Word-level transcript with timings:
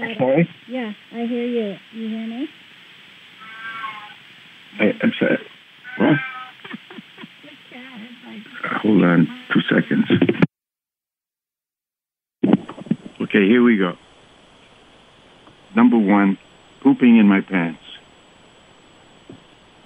Sorry? 0.00 0.48
Yeah, 0.68 0.92
I 1.12 1.26
hear 1.26 1.44
you. 1.44 1.76
You 1.92 2.08
hear 2.08 2.26
me? 2.26 2.48
I, 4.80 4.92
I'm 5.02 5.12
sorry. 5.18 5.38
What? 5.98 6.16
Hold 8.82 9.04
on 9.04 9.28
two 9.52 9.60
seconds. 9.62 10.10
Okay, 13.20 13.46
here 13.46 13.62
we 13.62 13.76
go. 13.78 13.92
Number 15.76 15.98
one, 15.98 16.38
pooping 16.82 17.18
in 17.18 17.28
my 17.28 17.40
pants. 17.40 17.80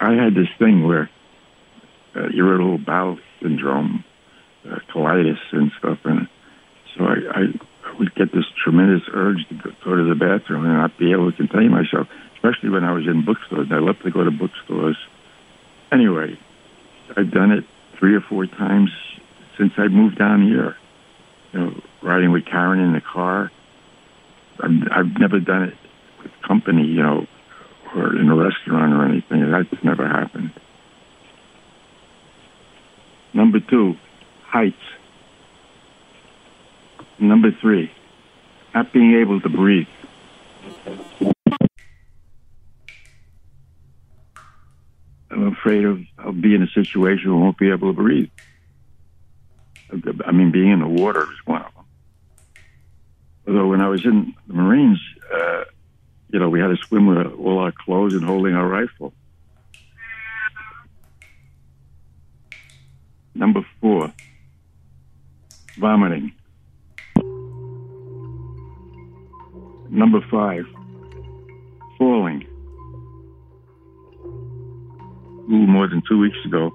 I 0.00 0.12
had 0.14 0.34
this 0.34 0.48
thing 0.58 0.86
where 0.86 1.08
uh, 2.14 2.28
irritable 2.34 2.78
bowel 2.78 3.18
syndrome, 3.40 4.04
uh, 4.68 4.78
colitis, 4.92 5.38
and 5.52 5.72
stuff, 5.78 5.98
and 6.04 6.28
so 6.96 7.04
I, 7.04 7.16
I 7.40 7.42
would 7.98 8.14
get 8.14 8.32
this 8.32 8.44
tremendous 8.62 9.02
urge 9.12 9.46
to 9.48 9.54
go, 9.54 9.96
to 9.96 10.08
the 10.08 10.14
bathroom 10.14 10.64
and 10.64 10.74
not 10.74 10.96
be 10.98 11.12
able 11.12 11.30
to 11.30 11.36
contain 11.36 11.70
myself, 11.70 12.08
especially 12.34 12.70
when 12.70 12.84
I 12.84 12.92
was 12.92 13.06
in 13.06 13.24
bookstores. 13.24 13.70
I 13.70 13.78
love 13.78 14.00
to 14.02 14.10
go 14.10 14.24
to 14.24 14.30
bookstores. 14.30 14.96
Anyway, 15.92 16.38
I've 17.16 17.30
done 17.30 17.52
it 17.52 17.64
three 17.94 18.14
or 18.14 18.20
four 18.20 18.46
times 18.46 18.90
since 19.56 19.72
I 19.76 19.88
moved 19.88 20.18
down 20.18 20.42
here. 20.42 20.76
You 21.52 21.60
know, 21.60 21.82
riding 22.02 22.32
with 22.32 22.44
Karen 22.46 22.80
in 22.80 22.92
the 22.92 23.00
car. 23.00 23.50
I've, 24.60 24.88
I've 24.90 25.18
never 25.18 25.40
done 25.40 25.64
it 25.64 25.76
with 26.22 26.32
company, 26.42 26.86
you 26.86 27.02
know, 27.02 27.26
or 27.94 28.16
in 28.16 28.28
a 28.28 28.34
restaurant 28.34 28.92
or 28.92 29.04
anything. 29.04 29.50
That's 29.50 29.84
never 29.84 30.06
happened. 30.06 30.50
Number 33.32 33.60
two, 33.60 33.96
heights. 34.44 34.76
Number 37.18 37.50
three, 37.60 37.90
not 38.74 38.92
being 38.92 39.20
able 39.20 39.40
to 39.40 39.48
breathe. 39.48 39.86
I'm 45.30 45.48
afraid 45.52 45.84
of 45.84 46.00
I'll 46.18 46.32
be 46.32 46.54
in 46.54 46.62
a 46.62 46.68
situation 46.68 47.30
where 47.30 47.40
I 47.40 47.44
won't 47.44 47.58
be 47.58 47.70
able 47.70 47.94
to 47.94 47.96
breathe. 47.96 48.30
I 50.26 50.32
mean, 50.32 50.50
being 50.50 50.70
in 50.70 50.80
the 50.80 50.88
water 50.88 51.22
is 51.22 51.38
one 51.46 51.62
of 51.62 51.74
them. 51.74 51.84
Although 53.46 53.68
when 53.68 53.80
I 53.80 53.88
was 53.88 54.04
in 54.04 54.34
the 54.46 54.54
Marines, 54.54 55.00
uh, 55.32 55.64
you 56.30 56.38
know, 56.40 56.48
we 56.48 56.60
had 56.60 56.68
to 56.68 56.76
swim 56.76 57.06
with 57.06 57.26
all 57.38 57.58
our 57.58 57.72
clothes 57.72 58.14
and 58.14 58.24
holding 58.24 58.54
our 58.54 58.66
rifle. 58.66 59.12
Number 63.34 63.64
four, 63.80 64.12
vomiting. 65.78 66.32
Number 69.94 70.18
five, 70.28 70.64
falling. 71.96 72.42
A 74.24 75.50
little 75.52 75.68
more 75.68 75.86
than 75.86 76.02
two 76.08 76.18
weeks 76.18 76.36
ago, 76.44 76.72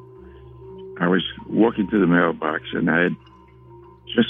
I 1.02 1.07
was 1.07 1.22
walking 1.50 1.90
to 1.90 2.00
the 2.00 2.07
mailbox 2.07 2.63
and 2.72 2.90
I 2.90 3.03
had 3.03 3.16
just 4.07 4.30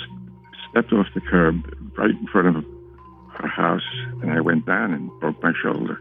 stepped 0.71 0.91
off 0.91 1.05
the 1.13 1.21
curb 1.21 1.61
right 1.99 2.09
in 2.09 2.25
front 2.31 2.57
of 2.57 2.65
our 3.39 3.47
house 3.47 3.85
and 4.23 4.31
I 4.31 4.41
went 4.41 4.65
down 4.65 4.91
and 4.95 5.11
broke 5.19 5.41
my 5.43 5.53
shoulder. 5.61 5.99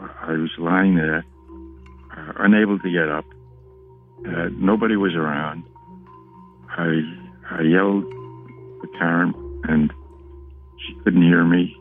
I 0.00 0.32
was 0.32 0.50
lying 0.58 0.96
there, 0.96 1.24
uh, 2.16 2.32
unable 2.40 2.80
to 2.80 2.90
get 2.90 3.08
up. 3.08 3.24
Uh, 4.26 4.48
nobody 4.58 4.96
was 4.96 5.14
around. 5.14 5.62
I 6.70 6.98
I 7.48 7.62
yelled 7.62 8.02
to 8.02 8.88
Karen 8.98 9.32
and 9.68 9.92
she 10.88 10.94
couldn't 11.04 11.22
hear 11.22 11.44
me. 11.44 11.76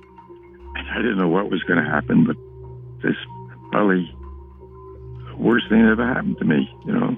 And 0.76 0.90
I 0.90 0.98
didn't 0.98 1.18
know 1.18 1.28
what 1.28 1.50
was 1.50 1.64
going 1.64 1.84
to 1.84 1.90
happen, 1.90 2.26
but 2.26 2.36
this 3.02 3.16
probably 3.72 4.14
the 5.30 5.36
worst 5.38 5.70
thing 5.70 5.84
that 5.84 5.92
ever 5.92 6.08
happened 6.08 6.38
to 6.40 6.46
me, 6.46 6.70
you 6.86 6.94
know. 6.94 7.18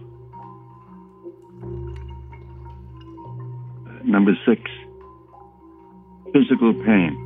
Number 4.04 4.32
six, 4.46 4.62
physical 6.34 6.74
pain. 6.74 7.26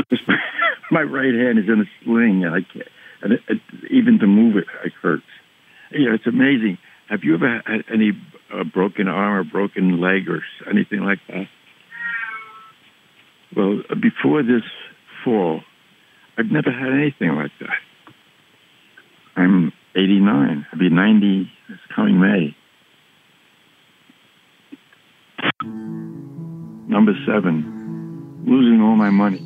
My 0.90 1.02
right 1.02 1.34
hand 1.34 1.58
is 1.58 1.66
in 1.68 1.80
a 1.80 2.04
sling, 2.04 2.44
and 2.44 2.54
I 2.54 2.60
can't. 2.72 2.88
And 3.22 3.32
it, 3.32 3.40
it, 3.48 3.60
even 3.90 4.18
to 4.20 4.26
move 4.26 4.56
it, 4.56 4.64
it 4.84 4.92
hurts. 5.02 5.24
You 5.90 6.08
know, 6.08 6.14
it's 6.14 6.26
amazing. 6.26 6.78
Have 7.08 7.20
you 7.22 7.34
ever 7.34 7.62
had 7.66 7.84
any 7.92 8.12
uh, 8.52 8.64
broken 8.64 9.08
arm 9.08 9.38
or 9.38 9.44
broken 9.44 10.00
leg 10.00 10.28
or 10.28 10.42
anything 10.68 11.00
like 11.00 11.18
that? 11.28 11.46
Well, 13.56 13.80
before 14.02 14.42
this 14.42 14.62
fall, 15.24 15.62
I've 16.36 16.50
never 16.52 16.70
had 16.70 16.92
anything 16.92 17.34
like 17.34 17.52
that. 17.60 17.78
I'm 19.34 19.72
89. 19.94 20.66
I'll 20.70 20.78
be 20.78 20.90
90 20.90 21.50
this 21.70 21.78
coming 21.94 22.20
May. 22.20 22.54
Number 26.86 27.12
seven, 27.26 28.44
losing 28.46 28.82
all 28.82 28.94
my 28.94 29.10
money. 29.10 29.40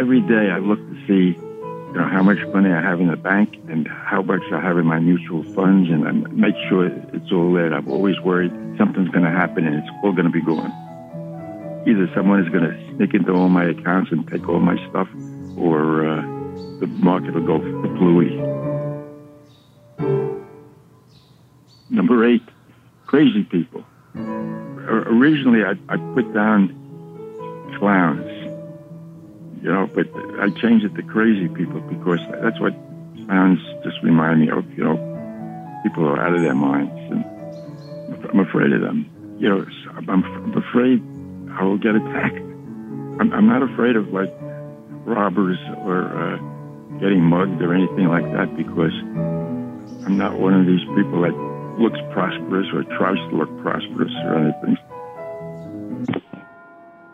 Every 0.00 0.20
day 0.22 0.50
I 0.50 0.58
look 0.58 0.78
to 0.78 1.06
see 1.06 1.38
you 1.38 1.98
know, 1.98 2.08
how 2.10 2.22
much 2.22 2.38
money 2.54 2.70
I 2.70 2.80
have 2.80 3.00
in 3.00 3.08
the 3.08 3.16
bank 3.16 3.60
and 3.68 3.86
how 3.86 4.22
much 4.22 4.42
I 4.52 4.60
have 4.60 4.78
in 4.78 4.86
my 4.86 4.98
mutual 4.98 5.42
funds, 5.54 5.90
and 5.90 6.08
I 6.08 6.12
make 6.12 6.54
sure 6.70 6.86
it's 6.86 7.30
all 7.30 7.52
there. 7.52 7.74
I'm 7.74 7.90
always 7.90 8.18
worried 8.20 8.52
something's 8.78 9.10
going 9.10 9.24
to 9.24 9.30
happen 9.30 9.66
and 9.66 9.76
it's 9.76 9.88
all 10.02 10.12
going 10.12 10.24
to 10.24 10.30
be 10.30 10.40
gone. 10.40 10.91
Either 11.86 12.08
someone 12.14 12.40
is 12.44 12.48
going 12.50 12.64
to 12.64 12.96
sneak 12.96 13.14
into 13.14 13.32
all 13.32 13.48
my 13.48 13.64
accounts 13.64 14.12
and 14.12 14.26
take 14.28 14.48
all 14.48 14.60
my 14.60 14.76
stuff, 14.88 15.08
or 15.56 16.06
uh, 16.06 16.22
the 16.80 16.86
market 16.86 17.34
will 17.34 17.46
go 17.46 17.58
bluey. 17.58 18.36
Number 21.90 22.26
eight, 22.28 22.42
crazy 23.06 23.44
people. 23.44 23.84
Originally, 24.14 25.64
I, 25.64 25.72
I 25.92 25.96
put 26.14 26.32
down 26.32 26.78
clowns 27.78 28.32
you 29.62 29.70
know, 29.72 29.88
but 29.94 30.06
I 30.40 30.50
changed 30.60 30.84
it 30.84 30.94
to 30.96 31.02
crazy 31.02 31.46
people 31.48 31.80
because 31.82 32.18
that's 32.42 32.58
what 32.58 32.74
clowns 33.26 33.60
just 33.84 34.02
remind 34.02 34.40
me 34.40 34.50
of, 34.50 34.68
you 34.76 34.82
know, 34.82 34.98
people 35.84 36.04
are 36.04 36.20
out 36.20 36.34
of 36.34 36.42
their 36.42 36.54
minds 36.54 36.92
and 37.12 37.24
I'm 38.28 38.40
afraid 38.40 38.72
of 38.72 38.80
them. 38.80 39.08
You 39.38 39.48
know, 39.48 39.66
I'm, 39.96 40.10
I'm 40.10 40.58
afraid 40.58 41.00
I 41.58 41.64
will 41.64 41.78
get 41.78 41.94
attacked. 41.94 42.38
I'm, 43.20 43.32
I'm 43.32 43.46
not 43.46 43.62
afraid 43.62 43.96
of 43.96 44.08
like 44.08 44.32
robbers 45.04 45.58
or 45.84 46.08
uh, 46.08 46.36
getting 46.98 47.22
mugged 47.22 47.60
or 47.60 47.74
anything 47.74 48.08
like 48.08 48.24
that 48.32 48.56
because 48.56 48.94
I'm 50.06 50.16
not 50.16 50.38
one 50.38 50.54
of 50.54 50.66
these 50.66 50.82
people 50.96 51.22
that 51.22 51.36
looks 51.78 51.98
prosperous 52.12 52.66
or 52.72 52.84
tries 52.98 53.18
to 53.30 53.36
look 53.36 53.50
prosperous 53.62 54.12
or 54.24 54.38
anything. 54.38 54.76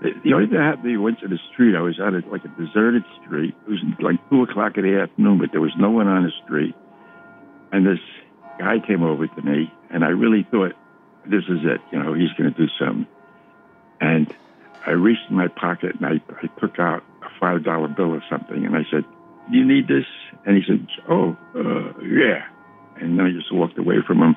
The, 0.00 0.32
only 0.32 0.46
thing 0.46 0.54
that 0.54 0.78
happened, 0.78 0.84
we 0.84 0.96
went 0.96 1.18
to 1.20 1.28
the 1.28 1.38
street. 1.52 1.74
I 1.74 1.82
was 1.82 1.98
at 1.98 2.14
a, 2.14 2.22
like 2.30 2.44
a 2.44 2.52
deserted 2.54 3.02
street. 3.24 3.54
It 3.66 3.70
was 3.70 3.82
like 3.98 4.16
two 4.30 4.42
o'clock 4.42 4.78
in 4.78 4.84
the 4.84 5.00
afternoon, 5.00 5.38
but 5.38 5.50
there 5.50 5.60
was 5.60 5.74
no 5.76 5.90
one 5.90 6.06
on 6.06 6.22
the 6.22 6.30
street. 6.44 6.74
And 7.72 7.84
this 7.84 7.98
guy 8.58 8.78
came 8.86 9.02
over 9.02 9.26
to 9.26 9.42
me, 9.42 9.72
and 9.90 10.04
I 10.04 10.08
really 10.08 10.46
thought, 10.50 10.72
this 11.26 11.42
is 11.50 11.66
it. 11.66 11.80
You 11.90 11.98
know, 11.98 12.14
he's 12.14 12.30
going 12.38 12.52
to 12.52 12.56
do 12.56 12.70
something. 12.78 13.06
And 14.00 14.32
I 14.86 14.92
reached 14.92 15.28
in 15.28 15.36
my 15.36 15.48
pocket 15.48 15.96
and 15.96 16.06
I, 16.06 16.20
I 16.42 16.46
took 16.60 16.78
out 16.78 17.02
a 17.22 17.28
five 17.40 17.64
dollar 17.64 17.88
bill 17.88 18.12
or 18.12 18.22
something, 18.30 18.64
and 18.64 18.76
I 18.76 18.84
said, 18.90 19.04
"Do 19.50 19.58
you 19.58 19.64
need 19.64 19.88
this?" 19.88 20.06
And 20.46 20.56
he 20.56 20.62
said, 20.66 20.86
"Oh, 21.08 21.36
uh, 21.54 21.92
yeah." 22.02 22.46
And 22.96 23.18
then 23.18 23.26
I 23.26 23.30
just 23.30 23.52
walked 23.52 23.78
away 23.78 23.96
from 24.06 24.22
him. 24.22 24.36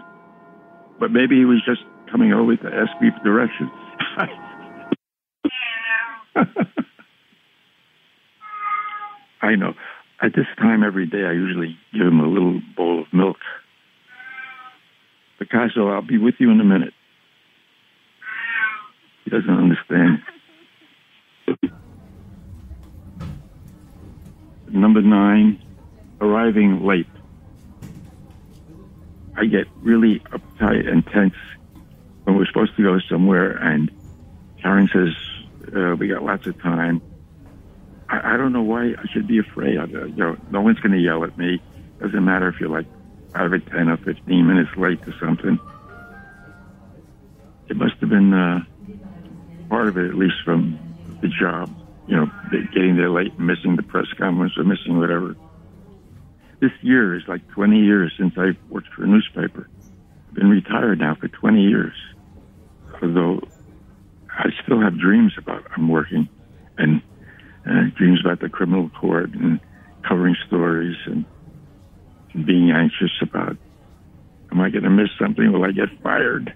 But 1.00 1.12
maybe 1.12 1.38
he 1.38 1.46
was 1.46 1.64
just 1.66 1.82
coming 2.12 2.34
over 2.34 2.56
to 2.56 2.68
ask 2.68 3.00
me 3.02 3.10
for 3.12 3.24
directions. 3.24 3.72
I 9.42 9.56
know. 9.56 9.74
At 10.22 10.36
this 10.36 10.46
time 10.58 10.84
every 10.84 11.08
day, 11.08 11.24
I 11.24 11.32
usually 11.32 11.76
give 11.94 12.06
him 12.06 12.20
a 12.20 12.28
little 12.28 12.62
bowl 12.76 13.02
of 13.02 13.12
milk. 13.12 13.38
Picasso, 15.40 15.88
I'll 15.88 16.04
be 16.04 16.20
with 16.20 16.36
you 16.38 16.52
in 16.52 16.62
a 16.62 16.64
minute. 16.64 16.94
Doesn't 19.32 19.50
understand. 19.50 20.20
Number 24.68 25.02
nine, 25.02 25.58
arriving 26.20 26.86
late. 26.86 27.08
I 29.38 29.46
get 29.46 29.68
really 29.82 30.20
uptight 30.20 30.86
and 30.86 31.06
tense 31.08 31.34
when 32.26 32.36
we're 32.36 32.46
supposed 32.46 32.76
to 32.76 32.84
go 32.84 33.00
somewhere, 33.10 33.52
and 33.52 33.90
Karen 34.62 34.90
says, 34.92 35.16
uh, 35.74 35.96
We 35.96 36.10
got 36.10 36.24
lots 36.24 36.46
of 36.46 36.62
time. 36.62 37.02
I, 38.10 38.34
I 38.34 38.38
don't 38.38 38.52
know 38.52 38.64
why 38.64 38.88
I 38.88 39.06
should 39.14 39.30
be 39.30 39.40
afraid. 39.40 39.78
I, 39.78 39.86
you 39.86 40.14
know, 40.18 40.36
no 40.50 40.60
one's 40.60 40.80
going 40.80 40.92
to 40.92 41.00
yell 41.00 41.24
at 41.24 41.38
me. 41.38 41.62
Doesn't 42.02 42.26
matter 42.26 42.50
if 42.50 42.60
you're 42.60 42.70
like 42.70 42.88
five 43.34 43.54
or 43.54 43.60
10 43.60 43.88
or 43.88 43.96
15 43.96 44.46
minutes 44.46 44.72
late 44.76 45.02
to 45.06 45.14
something. 45.22 45.58
It 47.70 47.78
must 47.78 47.94
have 48.02 48.10
been 48.10 48.34
uh, 48.34 48.60
part 49.72 49.88
of 49.88 49.98
it, 49.98 50.10
at 50.10 50.16
least 50.16 50.36
from 50.44 50.78
the 51.22 51.30
job, 51.30 51.74
you 52.06 52.16
know, 52.18 52.30
getting 52.74 52.98
there 52.98 53.10
late, 53.10 53.40
missing 53.40 53.78
the 53.78 53.84
press 53.84 54.06
conference 54.18 54.52
or 54.58 54.66
missing 54.66 55.00
whatever. 55.00 55.34
This 56.60 56.72
year 56.82 57.16
is 57.16 57.24
like 57.30 57.48
20 57.52 57.80
years 57.80 58.14
since 58.20 58.34
I 58.36 58.52
worked 58.70 58.90
for 58.94 59.06
a 59.06 59.08
newspaper. 59.08 59.70
I've 60.28 60.36
been 60.36 60.50
retired 60.50 61.00
now 61.00 61.16
for 61.16 61.30
20 61.30 61.62
years. 61.62 61.94
Although 63.02 63.40
I 64.30 64.50
still 64.62 64.82
have 64.82 65.00
dreams 65.00 65.34
about 65.38 65.64
I'm 65.76 65.88
working 65.88 66.28
and 66.78 67.02
uh, 67.66 67.96
dreams 67.98 68.20
about 68.26 68.42
the 68.42 68.50
criminal 68.50 68.90
court 68.90 69.34
and 69.34 69.62
covering 70.06 70.36
stories 70.48 70.98
and, 71.06 71.24
and 72.34 72.46
being 72.46 72.72
anxious 72.72 73.12
about 73.22 73.56
am 74.52 74.60
I 74.60 74.70
going 74.70 74.84
to 74.84 74.90
miss 74.90 75.10
something? 75.18 75.50
Will 75.54 75.64
I 75.64 75.72
get 75.72 75.88
fired? 76.04 76.54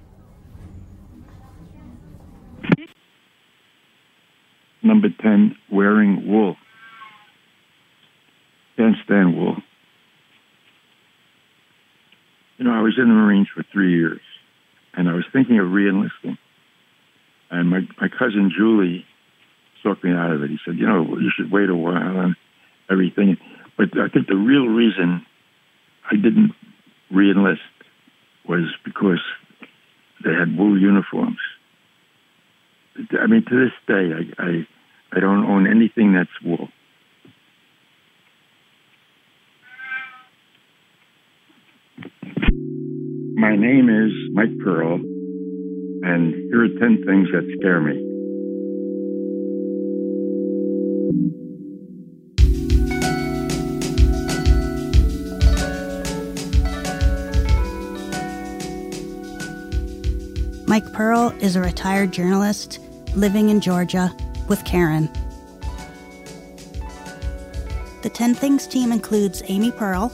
Number 4.86 5.08
10, 5.10 5.56
wearing 5.72 6.32
wool. 6.32 6.56
Can't 8.78 8.96
stand 9.04 9.36
wool. 9.36 9.56
You 12.60 12.66
know, 12.66 12.72
I 12.72 12.82
was 12.82 12.94
in 13.00 13.08
the 13.08 13.14
Marines 13.16 13.48
for 13.54 13.64
three 13.74 13.98
years, 13.98 14.22
and 14.94 15.10
I 15.10 15.14
was 15.14 15.26
thinking 15.34 15.58
of 15.58 15.66
reenlisting. 15.66 16.38
And 17.50 17.68
my, 17.68 17.80
my 18.00 18.10
cousin 18.10 18.52
Julie 18.56 19.06
talked 19.82 20.04
me 20.04 20.12
out 20.12 20.32
of 20.32 20.44
it. 20.44 20.52
He 20.52 20.60
said, 20.64 20.76
you 20.78 20.86
know, 20.86 21.18
you 21.18 21.32
should 21.36 21.52
wait 21.52 21.70
a 21.70 21.76
while 21.76 22.20
and 22.20 22.36
everything. 22.90 23.38
But 23.78 23.90
I 23.98 24.08
think 24.10 24.28
the 24.28 24.36
real 24.36 24.68
reason 24.68 25.26
I 26.12 26.16
didn't 26.16 26.52
reenlist 27.12 27.58
was 28.48 28.72
because 28.86 29.22
they 30.24 30.32
had 30.32 30.56
wool 30.56 30.80
uniforms. 30.80 31.40
I 33.20 33.26
mean, 33.26 33.44
to 33.50 33.66
this 33.66 33.74
day, 33.88 34.12
I, 34.14 34.44
I, 34.44 34.68
I 35.16 35.22
don't 35.22 35.46
own 35.46 35.66
anything 35.66 36.12
that's 36.12 36.30
wool. 36.44 36.68
My 43.38 43.56
name 43.56 43.88
is 43.90 44.12
Mike 44.34 44.58
Pearl, 44.62 44.96
and 44.96 46.34
here 46.34 46.66
are 46.66 46.68
10 46.68 47.04
things 47.06 47.30
that 47.32 47.50
scare 47.58 47.80
me. 47.80 48.12
Mike 60.68 60.92
Pearl 60.92 61.34
is 61.40 61.56
a 61.56 61.62
retired 61.62 62.12
journalist 62.12 62.80
living 63.16 63.48
in 63.48 63.62
Georgia 63.62 64.14
with 64.48 64.64
Karen. 64.66 65.10
The 68.02 68.10
10 68.10 68.36
Things 68.36 68.68
team 68.68 68.92
includes 68.92 69.42
Amy 69.48 69.72
Pearl, 69.72 70.12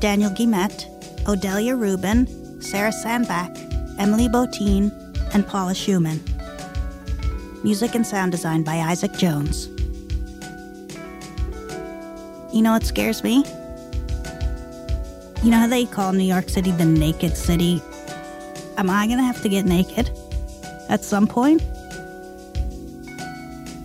Daniel 0.00 0.30
Guimet, 0.30 0.86
Odelia 1.24 1.78
Rubin, 1.78 2.60
Sarah 2.60 2.92
Sandbach, 2.92 3.56
Emily 3.98 4.28
Botein, 4.28 4.90
and 5.34 5.46
Paula 5.46 5.72
Szuchman. 5.72 6.18
Music 7.62 7.94
and 7.94 8.06
sound 8.06 8.32
design 8.32 8.62
by 8.62 8.76
Isaac 8.76 9.12
Jones. 9.12 9.68
You 12.52 12.62
know 12.62 12.72
what 12.72 12.84
scares 12.84 13.22
me? 13.22 13.44
You 15.42 15.50
know 15.50 15.58
how 15.58 15.66
they 15.68 15.84
call 15.84 16.12
New 16.12 16.24
York 16.24 16.48
City 16.48 16.72
the 16.72 16.84
naked 16.84 17.36
city? 17.36 17.80
Am 18.76 18.90
I 18.90 19.06
gonna 19.06 19.22
have 19.22 19.42
to 19.42 19.48
get 19.48 19.64
naked 19.64 20.10
at 20.88 21.04
some 21.04 21.26
point? 21.26 21.62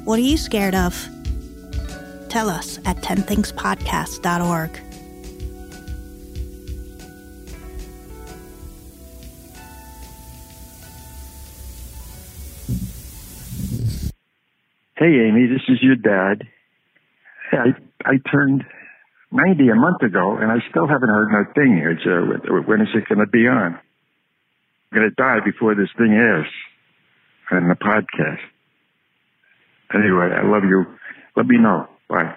What 0.06 0.20
are 0.20 0.24
you 0.24 0.36
scared 0.36 0.76
of? 0.76 0.94
Tell 2.28 2.50
us 2.50 2.78
at 2.84 2.98
10thingspodcast.org. 2.98 4.80
Hey, 14.98 15.20
Amy, 15.28 15.48
this 15.48 15.62
is 15.70 15.82
your 15.82 15.96
dad. 15.96 16.48
I 17.54 17.74
I 18.06 18.20
turned 18.30 18.66
90 19.32 19.70
a 19.70 19.76
month 19.76 20.02
ago, 20.02 20.36
and 20.38 20.52
I 20.52 20.58
still 20.70 20.88
haven't 20.88 21.10
heard 21.10 21.30
my 21.30 21.44
thing. 21.54 21.78
It's, 21.78 22.06
uh, 22.06 22.62
when 22.66 22.82
is 22.82 22.90
it 22.94 23.08
going 23.08 23.20
to 23.20 23.28
be 23.28 23.48
on? 23.48 23.80
I'm 24.92 25.00
going 25.00 25.10
to 25.10 25.16
die 25.16 25.40
before 25.44 25.76
this 25.76 25.90
thing 25.98 26.12
airs 26.12 26.48
on 27.52 27.70
the 27.70 27.76
podcast. 27.76 28.40
Anyway, 29.94 30.30
I 30.36 30.46
love 30.48 30.64
you. 30.66 30.86
Let 31.38 31.48
me 31.48 31.58
know. 31.60 31.88
Bye. 32.10 32.36